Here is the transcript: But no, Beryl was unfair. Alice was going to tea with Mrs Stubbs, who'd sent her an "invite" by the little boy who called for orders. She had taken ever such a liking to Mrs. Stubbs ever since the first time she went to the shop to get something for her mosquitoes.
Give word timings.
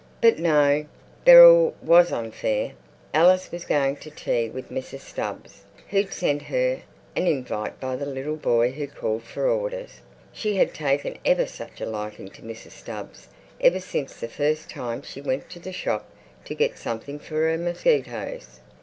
But 0.19 0.39
no, 0.39 0.87
Beryl 1.25 1.75
was 1.79 2.11
unfair. 2.11 2.71
Alice 3.13 3.51
was 3.51 3.65
going 3.65 3.97
to 3.97 4.09
tea 4.09 4.49
with 4.49 4.71
Mrs 4.71 5.01
Stubbs, 5.01 5.63
who'd 5.91 6.11
sent 6.11 6.41
her 6.41 6.81
an 7.15 7.27
"invite" 7.27 7.79
by 7.79 7.95
the 7.95 8.07
little 8.07 8.35
boy 8.35 8.71
who 8.71 8.87
called 8.87 9.21
for 9.21 9.45
orders. 9.47 10.01
She 10.33 10.55
had 10.55 10.73
taken 10.73 11.19
ever 11.23 11.45
such 11.45 11.81
a 11.81 11.85
liking 11.85 12.29
to 12.29 12.41
Mrs. 12.41 12.71
Stubbs 12.71 13.27
ever 13.59 13.79
since 13.79 14.15
the 14.15 14.27
first 14.27 14.71
time 14.71 15.03
she 15.03 15.21
went 15.21 15.51
to 15.51 15.59
the 15.59 15.71
shop 15.71 16.09
to 16.45 16.55
get 16.55 16.79
something 16.79 17.19
for 17.19 17.35
her 17.51 17.57
mosquitoes. 17.59 18.59